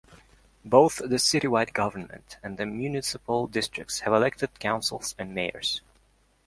[0.65, 5.81] Both the citywide government and the municipal districts have elected councils and mayors.